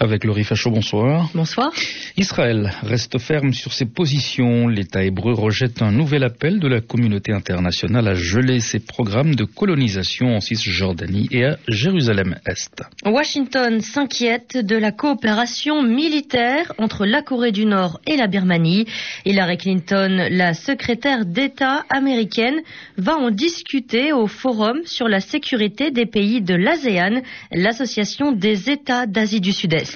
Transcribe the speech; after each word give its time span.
Avec 0.00 0.22
Laurie 0.22 0.44
Fachot, 0.44 0.70
bonsoir. 0.70 1.28
Bonsoir. 1.34 1.72
Israël 2.16 2.72
reste 2.82 3.18
ferme 3.18 3.52
sur 3.52 3.72
ses 3.72 3.84
positions. 3.84 4.68
L'État 4.68 5.02
hébreu 5.02 5.32
rejette 5.32 5.82
un 5.82 5.90
nouvel 5.90 6.22
appel 6.22 6.60
de 6.60 6.68
la 6.68 6.80
communauté 6.80 7.32
internationale 7.32 8.06
à 8.06 8.14
geler 8.14 8.60
ses 8.60 8.78
programmes 8.78 9.34
de 9.34 9.42
colonisation 9.42 10.36
en 10.36 10.40
Cisjordanie 10.40 11.26
et 11.32 11.46
à 11.46 11.58
Jérusalem-Est. 11.66 12.82
Washington 13.06 13.80
s'inquiète 13.80 14.56
de 14.56 14.76
la 14.76 14.92
coopération 14.92 15.82
militaire 15.82 16.72
entre 16.78 17.04
la 17.04 17.22
Corée 17.22 17.50
du 17.50 17.66
Nord 17.66 18.00
et 18.06 18.16
la 18.16 18.28
Birmanie. 18.28 18.86
Hillary 19.24 19.56
Clinton, 19.56 20.28
la 20.30 20.54
secrétaire 20.54 21.26
d'État 21.26 21.84
américaine, 21.90 22.60
va 22.98 23.16
en 23.16 23.32
discuter 23.32 24.12
au 24.12 24.28
Forum 24.28 24.78
sur 24.84 25.08
la 25.08 25.18
sécurité 25.18 25.90
des 25.90 26.06
pays 26.06 26.40
de 26.40 26.54
l'ASEAN, 26.54 27.20
l'association 27.50 28.30
des 28.30 28.70
États 28.70 29.06
d'Asie 29.06 29.40
du 29.40 29.50
Sud-Est. 29.50 29.87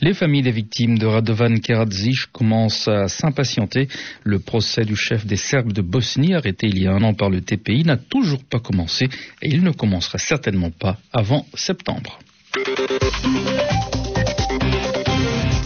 Les 0.00 0.12
familles 0.12 0.42
des 0.42 0.50
victimes 0.50 0.98
de 0.98 1.06
Radovan 1.06 1.58
Karadzic 1.58 2.26
commencent 2.30 2.86
à 2.86 3.08
s'impatienter. 3.08 3.88
Le 4.24 4.38
procès 4.38 4.84
du 4.84 4.94
chef 4.94 5.24
des 5.24 5.36
Serbes 5.36 5.72
de 5.72 5.80
Bosnie, 5.80 6.34
arrêté 6.34 6.66
il 6.66 6.78
y 6.78 6.86
a 6.86 6.92
un 6.92 7.02
an 7.02 7.14
par 7.14 7.30
le 7.30 7.40
TPI, 7.40 7.84
n'a 7.84 7.96
toujours 7.96 8.44
pas 8.44 8.58
commencé 8.58 9.08
et 9.40 9.48
il 9.48 9.62
ne 9.62 9.70
commencera 9.70 10.18
certainement 10.18 10.70
pas 10.70 10.98
avant 11.14 11.46
septembre. 11.54 12.18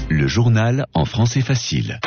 Le 0.09 0.29
journal 0.29 0.87
en 0.95 1.05
français 1.05 1.41
facile. 1.41 1.99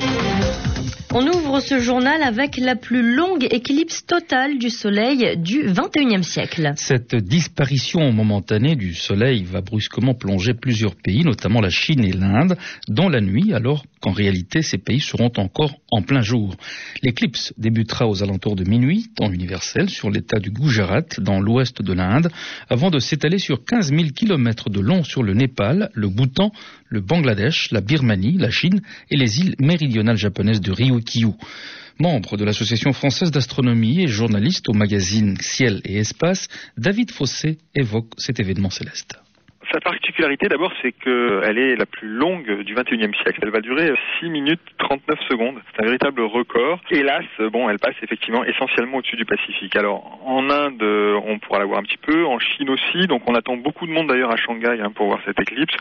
On 1.15 1.27
ouvre 1.27 1.59
ce 1.59 1.77
journal 1.79 2.23
avec 2.23 2.57
la 2.57 2.75
plus 2.75 3.15
longue 3.15 3.47
éclipse 3.51 4.03
totale 4.03 4.57
du 4.57 4.71
Soleil 4.71 5.37
du 5.37 5.61
21e 5.61 6.23
siècle. 6.23 6.73
Cette 6.75 7.13
disparition 7.13 8.11
momentanée 8.11 8.75
du 8.75 8.95
Soleil 8.95 9.43
va 9.43 9.61
brusquement 9.61 10.15
plonger 10.15 10.55
plusieurs 10.55 10.95
pays, 10.95 11.23
notamment 11.23 11.61
la 11.61 11.69
Chine 11.69 12.03
et 12.03 12.13
l'Inde, 12.13 12.57
dans 12.87 13.09
la 13.09 13.21
nuit, 13.21 13.53
alors 13.53 13.83
qu'en 14.03 14.11
réalité 14.11 14.61
ces 14.61 14.77
pays 14.77 14.99
seront 14.99 15.31
encore 15.37 15.79
en 15.89 16.01
plein 16.01 16.19
jour. 16.19 16.57
L'éclipse 17.03 17.53
débutera 17.57 18.05
aux 18.05 18.21
alentours 18.21 18.57
de 18.57 18.65
minuit, 18.65 19.07
temps 19.15 19.31
universel, 19.31 19.89
sur 19.89 20.11
l'état 20.11 20.39
du 20.39 20.51
Gujarat, 20.51 21.05
dans 21.19 21.39
l'ouest 21.39 21.81
de 21.81 21.93
l'Inde, 21.93 22.29
avant 22.69 22.89
de 22.89 22.99
s'étaler 22.99 23.39
sur 23.39 23.63
15 23.63 23.91
000 23.91 24.09
kilomètres 24.13 24.69
de 24.69 24.81
long 24.81 25.05
sur 25.05 25.23
le 25.23 25.33
Népal, 25.33 25.89
le 25.93 26.09
Bhoutan, 26.09 26.51
le 26.89 26.99
Bangladesh, 26.99 27.71
la 27.71 27.79
Birmanie, 27.79 28.37
la 28.37 28.51
Chine 28.51 28.81
et 29.09 29.15
les 29.15 29.39
îles 29.39 29.55
méridionales 29.59 30.17
japonaises 30.17 30.59
de 30.59 30.73
Ryukyu. 30.73 31.31
Membre 31.97 32.35
de 32.35 32.43
l'Association 32.43 32.91
française 32.91 33.31
d'astronomie 33.31 34.01
et 34.01 34.07
journaliste 34.07 34.67
au 34.67 34.73
magazine 34.73 35.37
Ciel 35.39 35.79
et 35.85 35.95
Espace, 35.95 36.49
David 36.77 37.11
Fossé 37.11 37.57
évoque 37.73 38.11
cet 38.17 38.41
événement 38.41 38.69
céleste. 38.69 39.15
Sa 39.71 39.79
particularité 39.79 40.47
d'abord, 40.47 40.71
c'est 40.81 40.91
qu'elle 40.91 41.57
est 41.57 41.75
la 41.75 41.85
plus 41.85 42.07
longue 42.07 42.63
du 42.63 42.75
21e 42.75 43.15
siècle. 43.23 43.39
Elle 43.41 43.51
va 43.51 43.61
durer 43.61 43.93
6 44.19 44.29
minutes 44.29 44.61
39 44.77 45.19
secondes. 45.29 45.61
C'est 45.71 45.81
un 45.81 45.85
véritable 45.85 46.21
record. 46.21 46.79
Hélas, 46.91 47.25
bon, 47.51 47.69
elle 47.69 47.79
passe 47.79 47.95
effectivement 48.01 48.43
essentiellement 48.43 48.97
au-dessus 48.97 49.15
du 49.15 49.25
Pacifique. 49.25 49.75
Alors, 49.75 50.19
en 50.25 50.49
Inde, 50.49 50.83
on 51.25 51.39
pourra 51.39 51.59
la 51.59 51.65
voir 51.65 51.79
un 51.79 51.83
petit 51.83 51.97
peu, 51.97 52.25
en 52.25 52.39
Chine 52.39 52.69
aussi. 52.69 53.07
Donc, 53.07 53.23
on 53.27 53.35
attend 53.35 53.57
beaucoup 53.57 53.87
de 53.87 53.91
monde 53.91 54.07
d'ailleurs 54.07 54.31
à 54.31 54.37
Shanghai 54.37 54.79
hein, 54.81 54.91
pour 54.93 55.07
voir 55.07 55.19
cette 55.25 55.39
éclipse. 55.39 55.75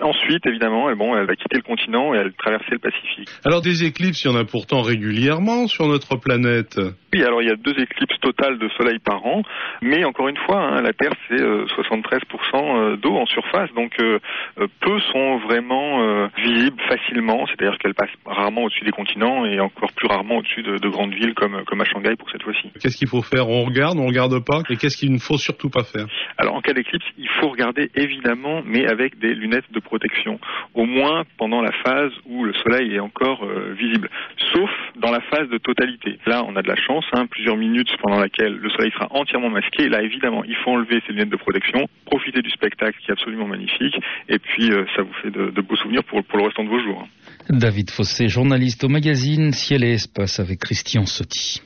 Ensuite, 0.00 0.46
évidemment, 0.46 0.90
elle, 0.90 0.96
bon, 0.96 1.16
elle 1.16 1.26
va 1.26 1.34
quitter 1.34 1.56
le 1.56 1.62
continent 1.62 2.14
et 2.14 2.18
elle 2.18 2.32
traverser 2.34 2.72
le 2.72 2.78
Pacifique. 2.78 3.28
Alors, 3.44 3.62
des 3.62 3.84
éclipses, 3.84 4.24
il 4.24 4.30
y 4.30 4.34
en 4.34 4.38
a 4.38 4.44
pourtant 4.44 4.82
régulièrement 4.82 5.66
sur 5.66 5.86
notre 5.86 6.16
planète. 6.16 6.78
Oui, 7.14 7.22
alors 7.24 7.42
il 7.42 7.48
y 7.48 7.52
a 7.52 7.56
deux 7.56 7.78
éclipses 7.78 8.18
totales 8.20 8.58
de 8.58 8.68
soleil 8.70 8.98
par 8.98 9.24
an, 9.26 9.42
mais 9.82 10.02
encore 10.04 10.28
une 10.28 10.36
fois, 10.38 10.60
hein, 10.60 10.80
la 10.80 10.94
Terre 10.94 11.12
c'est 11.28 11.36
73% 11.36 12.96
d'eau 12.96 13.18
en 13.22 13.26
surface, 13.26 13.72
donc 13.74 13.92
euh, 14.00 14.18
euh, 14.58 14.66
peu 14.80 15.00
sont 15.12 15.38
vraiment 15.38 16.02
euh, 16.02 16.28
visibles 16.36 16.80
facilement, 16.88 17.46
c'est-à-dire 17.46 17.78
qu'elles 17.78 17.94
passent 17.94 18.10
rarement 18.26 18.64
au-dessus 18.64 18.84
des 18.84 18.90
continents 18.90 19.44
et 19.46 19.60
encore 19.60 19.92
plus 19.92 20.08
rarement 20.08 20.38
au-dessus 20.38 20.62
de, 20.62 20.78
de, 20.78 20.88
grandes 20.88 21.14
villes 21.14 21.34
comme, 21.34 21.62
comme 21.64 21.80
à 21.80 21.84
Shanghai 21.84 22.16
pour 22.16 22.30
cette 22.30 22.42
fois-ci. 22.42 22.70
Qu'est-ce 22.80 22.96
qu'il 22.96 23.08
faut 23.08 23.22
faire? 23.22 23.48
On 23.48 23.64
regarde, 23.64 23.98
on 23.98 24.06
regarde 24.06 24.44
pas. 24.44 24.62
Et 24.70 24.76
qu'est-ce 24.76 24.96
qu'il 24.96 25.12
ne 25.12 25.18
faut 25.18 25.38
surtout 25.38 25.70
pas 25.70 25.84
faire? 25.84 26.06
Alors 26.38 26.54
en 26.54 26.60
cas 26.60 26.72
d'éclipse, 26.72 27.06
il 27.18 27.28
faut 27.40 27.48
regarder 27.48 27.90
évidemment, 27.94 28.62
mais 28.64 28.86
avec 28.86 29.18
des 29.18 29.34
lunettes 29.34 29.70
de 29.72 29.80
protection, 29.80 30.38
au 30.74 30.84
moins 30.84 31.24
pendant 31.38 31.62
la 31.62 31.72
phase 31.84 32.12
où 32.26 32.44
le 32.44 32.52
soleil 32.54 32.94
est 32.94 33.00
encore 33.00 33.46
visible, 33.78 34.10
sauf 34.52 34.70
dans 34.96 35.10
la 35.10 35.20
phase 35.20 35.48
de 35.48 35.58
totalité. 35.58 36.18
Là, 36.26 36.42
on 36.46 36.56
a 36.56 36.62
de 36.62 36.68
la 36.68 36.76
chance 36.76 37.04
Hein, 37.14 37.26
plusieurs 37.26 37.58
minutes 37.58 37.94
pendant 38.00 38.18
laquelle 38.18 38.54
le 38.56 38.70
soleil 38.70 38.90
sera 38.92 39.06
entièrement 39.10 39.50
masqué. 39.50 39.88
Là, 39.90 40.02
évidemment, 40.02 40.44
il 40.44 40.56
faut 40.56 40.70
enlever 40.70 41.02
ces 41.06 41.12
lunettes 41.12 41.28
de 41.28 41.36
protection, 41.36 41.86
profiter 42.06 42.40
du 42.40 42.48
spectacle 42.48 42.98
qui 43.04 43.11
absolument 43.12 43.46
magnifique, 43.46 43.94
et 44.28 44.38
puis 44.38 44.70
euh, 44.70 44.84
ça 44.96 45.02
vous 45.02 45.12
fait 45.22 45.30
de, 45.30 45.60
beaux 45.60 45.76
souvenirs 45.76 46.04
pour, 46.04 46.22
pour, 46.24 46.38
le 46.38 46.44
restant 46.44 46.64
de 46.64 46.68
vos 46.68 46.80
jours. 46.80 47.06
David 47.48 47.90
Fossé, 47.90 48.28
journaliste 48.28 48.84
au 48.84 48.88
magazine 48.88 49.52
Ciel 49.52 49.84
et 49.84 49.92
Espace 49.92 50.40
avec 50.40 50.58
Christian 50.58 51.06
Sotti. 51.06 51.60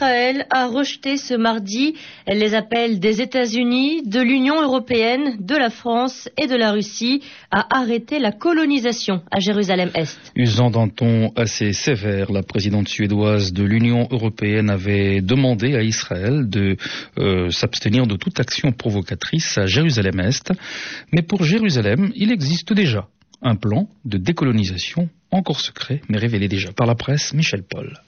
Israël 0.00 0.46
a 0.48 0.66
rejeté 0.66 1.18
ce 1.18 1.34
mardi 1.34 1.94
les 2.26 2.54
appels 2.54 3.00
des 3.00 3.20
États-Unis, 3.20 4.02
de 4.02 4.22
l'Union 4.22 4.62
européenne, 4.62 5.36
de 5.40 5.54
la 5.54 5.68
France 5.68 6.26
et 6.38 6.46
de 6.46 6.56
la 6.56 6.72
Russie 6.72 7.22
à 7.50 7.78
arrêter 7.78 8.18
la 8.18 8.32
colonisation 8.32 9.20
à 9.30 9.40
Jérusalem-Est. 9.40 10.18
Usant 10.34 10.70
d'un 10.70 10.88
ton 10.88 11.32
assez 11.36 11.74
sévère, 11.74 12.32
la 12.32 12.42
présidente 12.42 12.88
suédoise 12.88 13.52
de 13.52 13.62
l'Union 13.62 14.08
européenne 14.10 14.70
avait 14.70 15.20
demandé 15.20 15.74
à 15.74 15.82
Israël 15.82 16.48
de 16.48 16.78
euh, 17.18 17.50
s'abstenir 17.50 18.06
de 18.06 18.16
toute 18.16 18.40
action 18.40 18.72
provocatrice 18.72 19.58
à 19.58 19.66
Jérusalem-Est. 19.66 20.50
Mais 21.12 21.20
pour 21.20 21.44
Jérusalem, 21.44 22.10
il 22.16 22.32
existe 22.32 22.72
déjà 22.72 23.06
un 23.42 23.54
plan 23.54 23.86
de 24.06 24.16
décolonisation 24.16 25.10
encore 25.30 25.60
secret, 25.60 26.00
mais 26.08 26.16
révélé 26.16 26.48
déjà 26.48 26.72
par 26.72 26.86
la 26.86 26.94
presse 26.94 27.34
Michel 27.34 27.64
Paul 27.68 28.00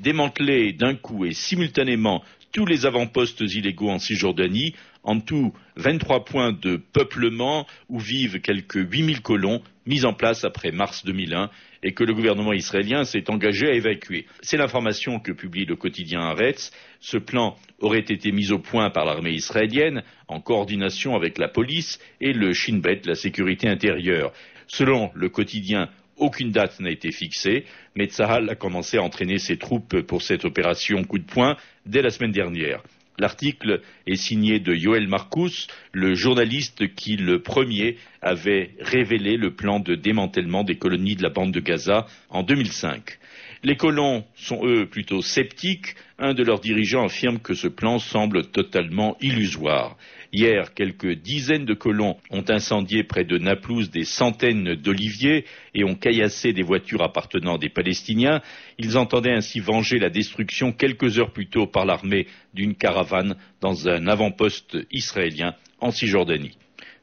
démanteler 0.00 0.72
d'un 0.72 0.94
coup 0.94 1.24
et 1.24 1.32
simultanément 1.32 2.22
tous 2.52 2.66
les 2.66 2.86
avant-postes 2.86 3.40
illégaux 3.40 3.90
en 3.90 3.98
Cisjordanie, 3.98 4.74
en 5.02 5.20
tout 5.20 5.52
23 5.76 6.24
points 6.24 6.52
de 6.52 6.76
peuplement 6.76 7.66
où 7.88 7.98
vivent 7.98 8.40
quelques 8.40 8.76
8000 8.76 9.20
colons 9.22 9.62
mis 9.86 10.04
en 10.04 10.12
place 10.12 10.44
après 10.44 10.70
mars 10.70 11.04
2001 11.04 11.50
et 11.82 11.92
que 11.92 12.04
le 12.04 12.14
gouvernement 12.14 12.52
israélien 12.52 13.04
s'est 13.04 13.30
engagé 13.30 13.68
à 13.68 13.74
évacuer. 13.74 14.26
C'est 14.42 14.56
l'information 14.56 15.20
que 15.20 15.32
publie 15.32 15.64
le 15.64 15.76
quotidien 15.76 16.20
Haaretz. 16.20 16.72
Ce 17.00 17.16
plan 17.16 17.56
aurait 17.80 18.00
été 18.00 18.32
mis 18.32 18.50
au 18.50 18.58
point 18.58 18.90
par 18.90 19.04
l'armée 19.04 19.32
israélienne 19.32 20.02
en 20.26 20.40
coordination 20.40 21.14
avec 21.14 21.38
la 21.38 21.48
police 21.48 21.98
et 22.20 22.32
le 22.32 22.52
Shin 22.52 22.78
Bet, 22.78 23.02
la 23.04 23.14
sécurité 23.14 23.68
intérieure. 23.68 24.32
Selon 24.66 25.10
le 25.14 25.28
quotidien 25.28 25.88
aucune 26.18 26.50
date 26.50 26.80
n'a 26.80 26.90
été 26.90 27.12
fixée, 27.12 27.64
mais 27.94 28.06
Tsahal 28.06 28.48
a 28.50 28.54
commencé 28.54 28.98
à 28.98 29.02
entraîner 29.02 29.38
ses 29.38 29.56
troupes 29.56 30.00
pour 30.02 30.22
cette 30.22 30.44
opération 30.44 31.04
coup 31.04 31.18
de 31.18 31.24
poing 31.24 31.56
dès 31.86 32.02
la 32.02 32.10
semaine 32.10 32.32
dernière. 32.32 32.82
L'article 33.18 33.80
est 34.06 34.16
signé 34.16 34.60
de 34.60 34.72
Yoel 34.72 35.08
Marcus, 35.08 35.66
le 35.92 36.14
journaliste 36.14 36.94
qui, 36.94 37.16
le 37.16 37.42
premier, 37.42 37.96
avait 38.22 38.70
révélé 38.80 39.36
le 39.36 39.54
plan 39.54 39.80
de 39.80 39.96
démantèlement 39.96 40.62
des 40.62 40.76
colonies 40.76 41.16
de 41.16 41.24
la 41.24 41.30
bande 41.30 41.52
de 41.52 41.58
Gaza 41.58 42.06
en 42.30 42.44
2005. 42.44 43.18
Les 43.64 43.76
colons 43.76 44.24
sont, 44.36 44.64
eux, 44.64 44.86
plutôt 44.86 45.20
sceptiques. 45.20 45.96
Un 46.18 46.34
de 46.34 46.44
leurs 46.44 46.60
dirigeants 46.60 47.06
affirme 47.06 47.40
que 47.40 47.54
ce 47.54 47.66
plan 47.66 47.98
semble 47.98 48.46
totalement 48.46 49.16
illusoire. 49.20 49.96
Hier, 50.32 50.74
quelques 50.74 51.12
dizaines 51.14 51.64
de 51.64 51.74
colons 51.74 52.16
ont 52.30 52.44
incendié 52.48 53.02
près 53.02 53.24
de 53.24 53.38
Naplouse 53.38 53.90
des 53.90 54.04
centaines 54.04 54.74
d'oliviers 54.74 55.44
et 55.74 55.84
ont 55.84 55.94
caillassé 55.94 56.52
des 56.52 56.62
voitures 56.62 57.02
appartenant 57.02 57.56
à 57.56 57.58
des 57.58 57.70
Palestiniens. 57.70 58.42
Ils 58.78 58.98
entendaient 58.98 59.32
ainsi 59.32 59.58
venger 59.58 59.98
la 59.98 60.10
destruction 60.10 60.72
quelques 60.72 61.18
heures 61.18 61.32
plus 61.32 61.48
tôt 61.48 61.66
par 61.66 61.86
l'armée 61.86 62.26
d'une 62.54 62.74
caravane 62.74 63.36
dans 63.60 63.88
un 63.88 64.06
avant-poste 64.06 64.76
israélien 64.92 65.54
en 65.80 65.90
Cisjordanie. 65.90 66.58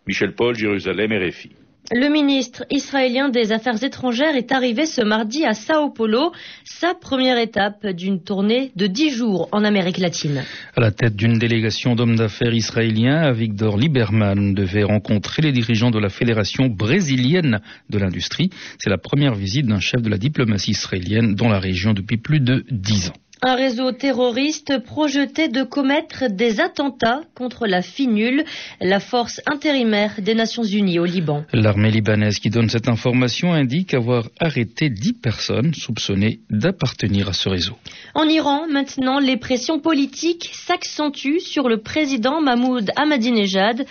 Michel 0.08 0.36
Paul, 0.36 0.56
Jérusalem, 0.56 1.12
RFI. 1.12 1.50
Le 1.92 2.10
ministre 2.10 2.66
israélien 2.72 3.30
des 3.30 3.52
Affaires 3.52 3.84
étrangères 3.84 4.36
est 4.36 4.52
arrivé 4.52 4.88
ce 4.88 5.04
mardi 5.04 5.46
à 5.46 5.54
Sao 5.54 5.92
Paulo, 5.92 6.32
sa 6.64 6.96
première 6.96 7.38
étape 7.38 7.86
d'une 7.86 8.24
tournée 8.24 8.72
de 8.76 8.88
dix 8.88 9.12
jours 9.12 9.50
en 9.52 9.64
Amérique 9.64 10.00
latine. 10.00 10.44
À 10.76 10.82
la 10.82 10.90
tête 10.90 11.16
d'une 11.16 11.38
délégation 11.38 11.94
d'hommes 11.94 12.16
d'affaires 12.16 12.56
israéliens, 12.56 13.32
Victor 13.34 13.78
Lieberman 13.78 14.56
devait 14.56 14.84
rencontrer 14.84 15.44
les 15.44 15.52
dirigeants 15.52 15.92
de 15.92 16.00
la 16.00 16.10
Fédération 16.10 16.70
brésilienne 16.70 17.60
de 17.92 18.00
l'industrie. 18.00 18.50
C'est 18.80 18.90
la 18.90 18.98
première 18.98 19.36
visite 19.36 19.68
d'un 19.68 19.80
chef 19.80 20.02
de 20.02 20.10
la 20.10 20.18
diplomatie 20.18 20.72
israélienne 20.72 21.36
dans 21.36 21.50
la 21.50 21.60
région 21.60 21.94
depuis 21.94 22.18
plus 22.18 22.40
de 22.40 22.66
dix 22.72 23.10
ans. 23.10 23.25
Un 23.42 23.56
réseau 23.56 23.92
terroriste 23.92 24.80
projetait 24.86 25.50
de 25.50 25.64
commettre 25.64 26.30
des 26.30 26.62
attentats 26.62 27.22
contre 27.36 27.68
la 27.68 27.82
FINUL, 27.82 28.46
la 28.80 29.00
force 29.02 29.42
intérimaire 29.46 30.22
des 30.22 30.34
Nations 30.34 30.64
Unies 30.64 31.00
au 31.00 31.06
Liban. 31.06 31.44
L'armée 31.52 31.92
libanaise 31.92 32.40
qui 32.40 32.50
donne 32.50 32.70
cette 32.70 32.88
information 32.88 33.52
indique 33.54 33.94
avoir 33.94 34.30
arrêté 34.40 34.90
dix 34.90 35.14
personnes 35.14 35.74
soupçonnées 35.74 36.40
d'appartenir 36.50 37.28
à 37.28 37.34
ce 37.34 37.50
réseau. 37.50 37.76
En 38.14 38.24
Iran, 38.24 38.68
maintenant, 38.72 39.20
les 39.20 39.38
pressions 39.38 39.80
politiques 39.80 40.50
s'accentuent 40.54 41.42
sur 41.42 41.68
le 41.68 41.82
président 41.82 42.42
Mahmoud 42.42 42.90
Ahmadinejad 42.96 43.86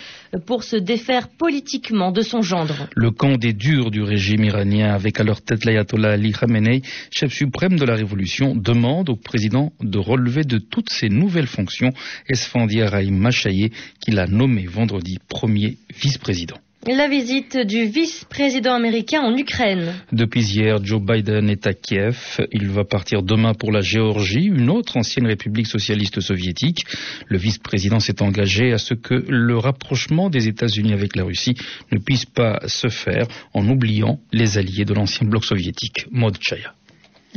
pour 0.47 0.63
se 0.63 0.75
défaire 0.75 1.29
politiquement 1.29 2.11
de 2.11 2.21
son 2.21 2.41
gendre. 2.41 2.87
Le 2.95 3.11
camp 3.11 3.37
des 3.37 3.53
durs 3.53 3.91
du 3.91 4.01
régime 4.01 4.43
iranien, 4.43 4.93
avec 4.93 5.19
à 5.19 5.23
leur 5.23 5.41
tête 5.41 5.65
l'ayatollah 5.65 6.13
Ali 6.13 6.31
Khamenei, 6.33 6.81
chef 7.11 7.31
suprême 7.31 7.77
de 7.77 7.85
la 7.85 7.93
révolution, 7.93 8.55
demande 8.55 9.09
au 9.09 9.15
président 9.15 9.34
de 9.35 9.97
relever 9.97 10.43
de 10.43 10.57
toutes 10.57 10.89
ses 10.89 11.09
nouvelles 11.09 11.47
fonctions 11.47 11.91
Esfandiar 12.27 12.91
Rahim 12.91 13.17
Machaye, 13.17 13.71
qu'il 13.99 14.19
a 14.19 14.27
nommé 14.27 14.65
vendredi 14.65 15.17
premier 15.27 15.77
vice-président. 15.95 16.57
La 16.87 17.07
visite 17.07 17.57
du 17.57 17.87
vice-président 17.87 18.75
américain 18.75 19.21
en 19.21 19.35
Ukraine. 19.35 19.95
Depuis 20.11 20.43
hier, 20.43 20.77
Joe 20.85 21.01
Biden 21.01 21.49
est 21.49 21.65
à 21.65 21.73
Kiev. 21.73 22.39
Il 22.51 22.69
va 22.69 22.83
partir 22.83 23.23
demain 23.23 23.55
pour 23.55 23.71
la 23.71 23.81
Géorgie, 23.81 24.45
une 24.45 24.69
autre 24.69 24.95
ancienne 24.95 25.25
république 25.25 25.65
socialiste 25.65 26.19
soviétique. 26.19 26.85
Le 27.27 27.39
vice-président 27.39 27.99
s'est 27.99 28.21
engagé 28.21 28.71
à 28.71 28.77
ce 28.77 28.93
que 28.93 29.15
le 29.15 29.57
rapprochement 29.57 30.29
des 30.29 30.47
États-Unis 30.47 30.93
avec 30.93 31.15
la 31.15 31.23
Russie 31.23 31.55
ne 31.91 31.97
puisse 31.97 32.25
pas 32.25 32.59
se 32.67 32.89
faire 32.89 33.25
en 33.55 33.67
oubliant 33.67 34.19
les 34.31 34.59
alliés 34.59 34.85
de 34.85 34.93
l'ancien 34.93 35.27
bloc 35.27 35.43
soviétique. 35.43 36.05
Maud 36.11 36.37
Chaya. 36.39 36.75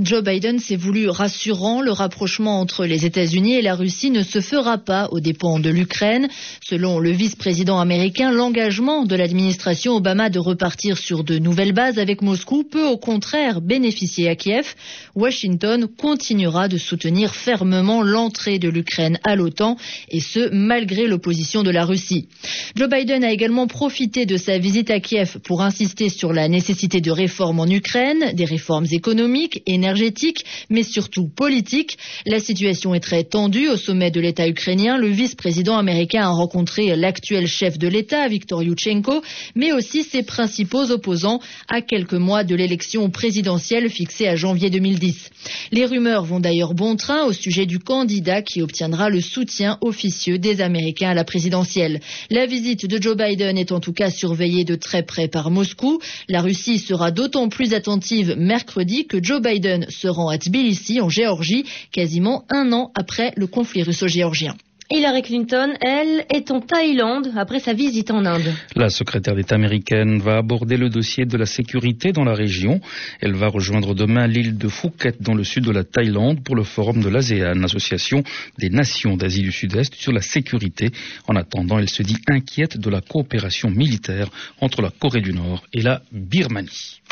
Joe 0.00 0.22
Biden 0.22 0.60
s'est 0.60 0.76
voulu 0.76 1.08
rassurant. 1.08 1.80
Le 1.80 1.90
rapprochement 1.90 2.60
entre 2.60 2.86
les 2.86 3.04
États-Unis 3.04 3.54
et 3.54 3.62
la 3.62 3.74
Russie 3.74 4.10
ne 4.10 4.22
se 4.22 4.40
fera 4.40 4.78
pas 4.78 5.08
aux 5.10 5.18
dépens 5.18 5.58
de 5.58 5.70
l'Ukraine. 5.70 6.28
Selon 6.64 7.00
le 7.00 7.10
vice-président 7.10 7.80
américain, 7.80 8.30
l'engagement 8.30 9.04
de 9.04 9.16
l'administration 9.16 9.96
Obama 9.96 10.30
de 10.30 10.38
repartir 10.38 10.98
sur 10.98 11.24
de 11.24 11.38
nouvelles 11.38 11.72
bases 11.72 11.98
avec 11.98 12.22
Moscou 12.22 12.62
peut 12.62 12.86
au 12.86 12.96
contraire 12.96 13.60
bénéficier 13.60 14.28
à 14.28 14.36
Kiev. 14.36 14.74
Washington 15.16 15.88
continuera 15.88 16.68
de 16.68 16.78
soutenir 16.78 17.34
fermement 17.34 18.02
l'entrée 18.02 18.60
de 18.60 18.68
l'Ukraine 18.68 19.18
à 19.24 19.34
l'OTAN 19.34 19.76
et 20.10 20.20
ce, 20.20 20.48
malgré 20.52 21.08
l'opposition 21.08 21.64
de 21.64 21.70
la 21.70 21.84
Russie. 21.84 22.28
Joe 22.76 22.88
Biden 22.88 23.24
a 23.24 23.32
également 23.32 23.66
profité 23.66 24.26
de 24.26 24.36
sa 24.36 24.58
visite 24.58 24.90
à 24.92 25.00
Kiev 25.00 25.38
pour 25.42 25.62
insister 25.62 26.08
sur 26.08 26.32
la 26.32 26.48
nécessité 26.48 27.00
de 27.00 27.10
réformes 27.10 27.58
en 27.58 27.66
Ukraine, 27.66 28.32
des 28.34 28.44
réformes 28.44 28.86
économiques, 28.92 29.62
énergétiques 29.66 29.87
énergétique, 29.88 30.44
mais 30.68 30.82
surtout 30.82 31.28
politique. 31.28 31.98
La 32.26 32.40
situation 32.40 32.94
est 32.94 33.00
très 33.00 33.24
tendue 33.24 33.68
au 33.68 33.76
sommet 33.76 34.10
de 34.10 34.20
l'État 34.20 34.46
ukrainien. 34.46 34.98
Le 34.98 35.08
vice-président 35.08 35.76
américain 35.76 36.22
a 36.22 36.28
rencontré 36.28 36.94
l'actuel 36.94 37.46
chef 37.46 37.78
de 37.78 37.88
l'État, 37.88 38.28
Viktor 38.28 38.62
Yushchenko, 38.62 39.22
mais 39.54 39.72
aussi 39.72 40.04
ses 40.04 40.22
principaux 40.22 40.90
opposants 40.90 41.40
à 41.68 41.80
quelques 41.80 42.12
mois 42.14 42.44
de 42.44 42.54
l'élection 42.54 43.08
présidentielle 43.08 43.88
fixée 43.88 44.28
à 44.28 44.36
janvier 44.36 44.68
2010. 44.68 45.30
Les 45.72 45.86
rumeurs 45.86 46.24
vont 46.24 46.40
d'ailleurs 46.40 46.74
bon 46.74 46.96
train 46.96 47.24
au 47.24 47.32
sujet 47.32 47.64
du 47.64 47.78
candidat 47.78 48.42
qui 48.42 48.60
obtiendra 48.60 49.08
le 49.08 49.20
soutien 49.20 49.78
officieux 49.80 50.38
des 50.38 50.60
Américains 50.60 51.10
à 51.10 51.14
la 51.14 51.24
présidentielle. 51.24 52.00
La 52.30 52.46
visite 52.46 52.86
de 52.86 53.00
Joe 53.00 53.16
Biden 53.16 53.56
est 53.56 53.72
en 53.72 53.80
tout 53.80 53.92
cas 53.92 54.10
surveillée 54.10 54.64
de 54.64 54.74
très 54.74 55.02
près 55.02 55.28
par 55.28 55.50
Moscou. 55.50 55.98
La 56.28 56.42
Russie 56.42 56.78
sera 56.78 57.10
d'autant 57.10 57.48
plus 57.48 57.72
attentive 57.72 58.34
mercredi 58.36 59.06
que 59.06 59.22
Joe 59.22 59.40
Biden 59.40 59.77
se 59.88 60.08
rend 60.08 60.28
à 60.28 60.38
Tbilissi, 60.38 61.00
en 61.00 61.08
Géorgie, 61.08 61.64
quasiment 61.92 62.44
un 62.50 62.72
an 62.72 62.90
après 62.94 63.32
le 63.36 63.46
conflit 63.46 63.82
russo-géorgien. 63.82 64.56
Hillary 64.90 65.20
Clinton, 65.20 65.74
elle, 65.82 66.24
est 66.30 66.50
en 66.50 66.62
Thaïlande 66.62 67.30
après 67.36 67.60
sa 67.60 67.74
visite 67.74 68.10
en 68.10 68.24
Inde. 68.24 68.54
La 68.74 68.88
secrétaire 68.88 69.34
d'État 69.34 69.56
américaine 69.56 70.18
va 70.18 70.38
aborder 70.38 70.78
le 70.78 70.88
dossier 70.88 71.26
de 71.26 71.36
la 71.36 71.44
sécurité 71.44 72.12
dans 72.12 72.24
la 72.24 72.32
région. 72.32 72.80
Elle 73.20 73.34
va 73.34 73.48
rejoindre 73.48 73.94
demain 73.94 74.26
l'île 74.26 74.56
de 74.56 74.68
Phuket 74.68 75.20
dans 75.20 75.34
le 75.34 75.44
sud 75.44 75.64
de 75.64 75.72
la 75.72 75.84
Thaïlande 75.84 76.42
pour 76.42 76.56
le 76.56 76.62
forum 76.62 77.02
de 77.02 77.10
l'ASEAN, 77.10 77.62
association 77.64 78.22
des 78.58 78.70
nations 78.70 79.18
d'Asie 79.18 79.42
du 79.42 79.52
Sud-Est 79.52 79.94
sur 79.94 80.12
la 80.12 80.22
sécurité. 80.22 80.90
En 81.26 81.36
attendant, 81.36 81.78
elle 81.78 81.90
se 81.90 82.02
dit 82.02 82.16
inquiète 82.26 82.78
de 82.78 82.88
la 82.88 83.02
coopération 83.02 83.68
militaire 83.68 84.30
entre 84.62 84.80
la 84.80 84.90
Corée 84.90 85.20
du 85.20 85.34
Nord 85.34 85.64
et 85.74 85.82
la 85.82 86.00
Birmanie. 86.12 87.02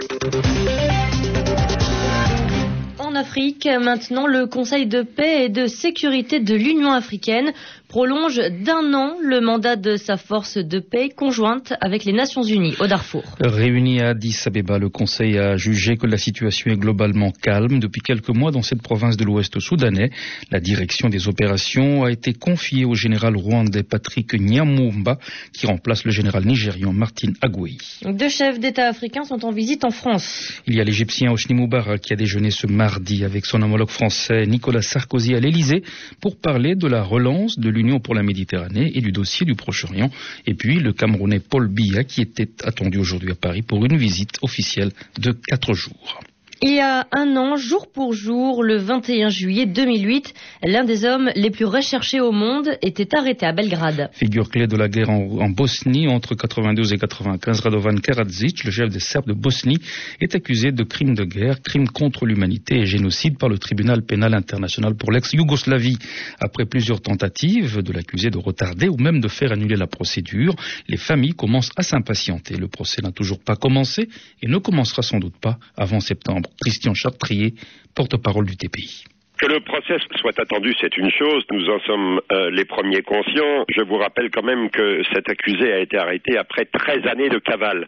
Afrique. 3.26 3.68
Maintenant, 3.80 4.28
le 4.28 4.46
Conseil 4.46 4.86
de 4.86 5.02
paix 5.02 5.44
et 5.44 5.48
de 5.48 5.66
sécurité 5.66 6.38
de 6.38 6.54
l'Union 6.54 6.92
africaine 6.92 7.52
prolonge 7.88 8.40
d'un 8.64 8.92
an 8.94 9.16
le 9.22 9.40
mandat 9.40 9.76
de 9.76 9.96
sa 9.96 10.16
force 10.16 10.58
de 10.58 10.78
paix 10.78 11.08
conjointe 11.08 11.72
avec 11.80 12.04
les 12.04 12.12
Nations 12.12 12.42
Unies 12.42 12.74
au 12.80 12.86
Darfour. 12.86 13.22
Réuni 13.40 14.00
à 14.00 14.08
Addis 14.08 14.36
Abeba, 14.46 14.78
le 14.78 14.88
Conseil 14.88 15.38
a 15.38 15.56
jugé 15.56 15.96
que 15.96 16.06
la 16.06 16.18
situation 16.18 16.70
est 16.70 16.76
globalement 16.76 17.30
calme 17.30 17.78
depuis 17.78 18.00
quelques 18.00 18.30
mois 18.30 18.50
dans 18.50 18.62
cette 18.62 18.82
province 18.82 19.16
de 19.16 19.24
l'Ouest 19.24 19.58
soudanais. 19.60 20.10
La 20.50 20.60
direction 20.60 21.08
des 21.08 21.28
opérations 21.28 22.04
a 22.04 22.10
été 22.10 22.32
confiée 22.32 22.84
au 22.84 22.94
général 22.94 23.36
rwandais 23.36 23.82
Patrick 23.82 24.34
Nyamumba 24.34 25.18
qui 25.52 25.66
remplace 25.66 26.04
le 26.04 26.10
général 26.10 26.44
nigérian 26.44 26.92
Martin 26.92 27.32
Agouei. 27.40 27.78
Deux 28.04 28.28
chefs 28.28 28.58
d'État 28.58 28.88
africains 28.88 29.24
sont 29.24 29.44
en 29.44 29.52
visite 29.52 29.84
en 29.84 29.90
France. 29.90 30.60
Il 30.66 30.74
y 30.74 30.80
a 30.80 30.84
l'Égyptien 30.84 31.30
Oshni 31.32 31.54
Moubarak 31.54 32.00
qui 32.00 32.12
a 32.12 32.16
déjeuné 32.16 32.50
ce 32.50 32.66
mardi 32.66 33.24
avec 33.24 33.46
son 33.46 33.62
homologue 33.62 33.90
français 33.90 34.46
Nicolas 34.46 34.82
Sarkozy 34.82 35.34
à 35.34 35.40
l'Élysée 35.40 35.82
pour 36.20 36.36
parler 36.36 36.74
de 36.74 36.86
la 36.86 37.02
relance 37.02 37.58
de 37.58 37.75
l'Union 37.76 38.00
pour 38.00 38.14
la 38.14 38.22
Méditerranée 38.22 38.90
et 38.94 39.00
du 39.00 39.12
dossier 39.12 39.46
du 39.46 39.54
Proche-Orient. 39.54 40.10
Et 40.46 40.54
puis 40.54 40.80
le 40.80 40.92
Camerounais 40.92 41.40
Paul 41.40 41.68
Biya 41.68 42.04
qui 42.04 42.20
était 42.22 42.48
attendu 42.64 42.98
aujourd'hui 42.98 43.30
à 43.30 43.34
Paris 43.34 43.62
pour 43.62 43.84
une 43.84 43.96
visite 43.96 44.38
officielle 44.42 44.92
de 45.18 45.32
quatre 45.32 45.74
jours. 45.74 46.20
Il 46.62 46.72
y 46.72 46.80
a 46.80 47.06
un 47.12 47.36
an, 47.36 47.56
jour 47.56 47.86
pour 47.92 48.14
jour, 48.14 48.64
le 48.64 48.78
21 48.78 49.28
juillet 49.28 49.66
2008, 49.66 50.32
l'un 50.62 50.84
des 50.84 51.04
hommes 51.04 51.30
les 51.36 51.50
plus 51.50 51.66
recherchés 51.66 52.18
au 52.18 52.32
monde 52.32 52.78
était 52.80 53.14
arrêté 53.14 53.44
à 53.44 53.52
Belgrade. 53.52 54.08
Figure 54.14 54.48
clé 54.48 54.66
de 54.66 54.74
la 54.74 54.88
guerre 54.88 55.10
en, 55.10 55.50
Bosnie 55.50 56.08
entre 56.08 56.34
92 56.34 56.94
et 56.94 56.96
95, 56.96 57.60
Radovan 57.60 58.00
Karadzic, 58.00 58.64
le 58.64 58.70
chef 58.70 58.88
des 58.88 59.00
Serbes 59.00 59.26
de 59.26 59.34
Bosnie, 59.34 59.76
est 60.22 60.34
accusé 60.34 60.72
de 60.72 60.82
crimes 60.82 61.14
de 61.14 61.24
guerre, 61.24 61.60
crimes 61.60 61.88
contre 61.88 62.24
l'humanité 62.24 62.78
et 62.78 62.86
génocide 62.86 63.36
par 63.36 63.50
le 63.50 63.58
tribunal 63.58 64.00
pénal 64.00 64.32
international 64.32 64.94
pour 64.94 65.12
l'ex-Yougoslavie. 65.12 65.98
Après 66.40 66.64
plusieurs 66.64 67.02
tentatives 67.02 67.82
de 67.82 67.92
l'accuser 67.92 68.30
de 68.30 68.38
retarder 68.38 68.88
ou 68.88 68.96
même 68.96 69.20
de 69.20 69.28
faire 69.28 69.52
annuler 69.52 69.76
la 69.76 69.88
procédure, 69.88 70.56
les 70.88 70.96
familles 70.96 71.34
commencent 71.34 71.72
à 71.76 71.82
s'impatienter. 71.82 72.56
Le 72.56 72.68
procès 72.68 73.02
n'a 73.02 73.12
toujours 73.12 73.40
pas 73.40 73.56
commencé 73.56 74.08
et 74.40 74.48
ne 74.48 74.56
commencera 74.56 75.02
sans 75.02 75.18
doute 75.18 75.36
pas 75.38 75.58
avant 75.76 76.00
septembre. 76.00 76.45
Christian 76.60 76.94
Chartrier, 76.94 77.54
porte-parole 77.94 78.46
du 78.46 78.56
TPI. 78.56 79.04
Que 79.38 79.46
le 79.46 79.60
procès 79.60 79.98
soit 80.16 80.38
attendu, 80.40 80.74
c'est 80.80 80.96
une 80.96 81.10
chose. 81.10 81.44
Nous 81.50 81.68
en 81.68 81.78
sommes 81.80 82.20
euh, 82.32 82.48
les 82.50 82.64
premiers 82.64 83.02
conscients. 83.02 83.66
Je 83.68 83.82
vous 83.82 83.96
rappelle 83.96 84.30
quand 84.30 84.42
même 84.42 84.70
que 84.70 85.02
cet 85.12 85.28
accusé 85.28 85.74
a 85.74 85.78
été 85.80 85.98
arrêté 85.98 86.38
après 86.38 86.64
13 86.64 87.06
années 87.06 87.28
de 87.28 87.38
cavale. 87.38 87.86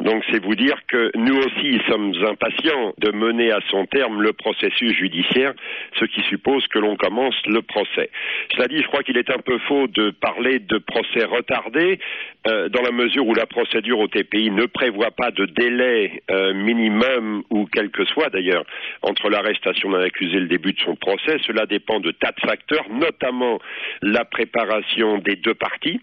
Donc 0.00 0.22
c'est 0.30 0.42
vous 0.42 0.54
dire 0.54 0.76
que 0.88 1.10
nous 1.16 1.36
aussi 1.36 1.80
sommes 1.88 2.12
impatients 2.28 2.92
de 2.98 3.10
mener 3.10 3.52
à 3.52 3.60
son 3.70 3.86
terme 3.86 4.20
le 4.20 4.34
processus 4.34 4.92
judiciaire, 4.92 5.54
ce 5.98 6.04
qui 6.04 6.20
suppose 6.28 6.66
que 6.66 6.78
l'on 6.78 6.96
commence 6.96 7.36
le 7.46 7.62
procès. 7.62 8.10
Cela 8.54 8.68
dit, 8.68 8.82
je 8.82 8.86
crois 8.86 9.02
qu'il 9.02 9.16
est 9.16 9.30
un 9.30 9.38
peu 9.38 9.58
faux 9.60 9.86
de 9.86 10.10
parler 10.10 10.58
de 10.58 10.76
procès 10.76 11.24
retardé, 11.24 12.00
euh, 12.48 12.68
dans 12.68 12.82
la 12.82 12.90
mesure 12.90 13.26
où 13.26 13.34
la 13.34 13.46
procédure 13.46 13.98
au 14.00 14.08
TPI 14.08 14.50
ne 14.50 14.66
prévoit 14.66 15.12
pas 15.12 15.30
de 15.30 15.46
délai 15.46 16.22
euh, 16.30 16.52
minimum, 16.52 17.44
ou 17.50 17.66
quel 17.72 17.90
que 17.90 18.04
soit 18.04 18.28
d'ailleurs, 18.28 18.64
entre 19.00 19.30
l'arrestation 19.30 19.90
d'un 19.90 20.00
accusé 20.00 20.36
et 20.36 20.40
le 20.40 20.48
début 20.48 20.72
de 20.72 20.81
son 20.84 20.96
procès. 20.96 21.36
Cela 21.46 21.66
dépend 21.66 22.00
de 22.00 22.10
tas 22.10 22.32
de 22.32 22.46
facteurs, 22.46 22.88
notamment 22.90 23.58
la 24.02 24.24
préparation 24.24 25.18
des 25.18 25.36
deux 25.36 25.54
parties 25.54 26.00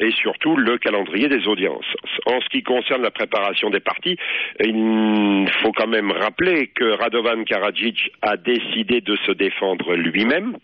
et 0.00 0.10
surtout 0.12 0.56
le 0.56 0.78
calendrier 0.78 1.28
des 1.28 1.46
audiences. 1.46 1.86
En 2.26 2.40
ce 2.40 2.48
qui 2.48 2.62
concerne 2.62 3.02
la 3.02 3.10
préparation 3.10 3.70
des 3.70 3.80
parties, 3.80 4.16
il 4.60 5.48
faut 5.62 5.72
quand 5.72 5.88
même 5.88 6.10
rappeler 6.10 6.68
que 6.68 6.84
Radovan 6.84 7.44
Karadzic 7.44 8.10
a 8.22 8.36
décidé 8.36 9.00
de 9.00 9.16
se 9.26 9.32
défendre 9.32 9.94
lui-même, 9.94 10.56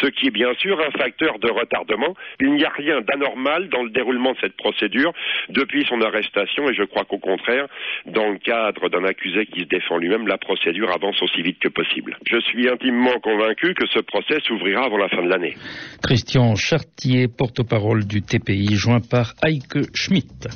ce 0.00 0.06
qui 0.06 0.28
est 0.28 0.30
bien 0.30 0.52
sûr 0.54 0.78
un 0.80 0.90
facteur 0.90 1.38
de 1.38 1.50
retardement. 1.50 2.14
Il 2.40 2.54
n'y 2.54 2.64
a 2.64 2.70
rien 2.70 3.00
d'anormal 3.00 3.68
dans 3.68 3.82
le 3.82 3.90
déroulement 3.90 4.32
de 4.32 4.38
cette 4.40 4.56
procédure 4.56 5.12
depuis 5.48 5.84
son 5.88 6.00
arrestation 6.00 6.68
et 6.68 6.74
je 6.74 6.84
crois 6.84 7.04
qu'au 7.04 7.18
contraire, 7.18 7.66
dans 8.06 8.30
le 8.30 8.38
cadre 8.38 8.88
d'un 8.88 9.04
accusé 9.04 9.46
qui 9.46 9.60
se 9.60 9.66
défend 9.66 9.98
lui-même, 9.98 10.26
la 10.26 10.38
procédure 10.38 10.90
avance 10.90 11.20
aussi 11.22 11.42
vite 11.42 11.58
que 11.60 11.68
possible. 11.68 12.16
Je 12.26 12.40
suis 12.40 12.68
intimement 12.68 13.18
convaincu 13.22 13.74
que 13.74 13.86
ce 13.92 14.00
procès 14.00 14.38
s'ouvrira 14.46 14.84
avant 14.84 14.98
la 14.98 15.08
fin 15.08 15.22
de 15.22 15.28
l'année. 15.28 15.54
Christian 16.02 16.54
Chartier, 16.54 17.28
porte-parole 17.28 18.06
du 18.06 18.22
TPI, 18.22 18.74
joint 18.74 19.00
par 19.00 19.34
Heike 19.42 19.94
Schmidt. 19.94 20.48